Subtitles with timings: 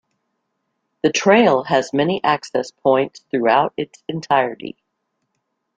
[1.03, 4.77] The trail has many access points throughout its entirety.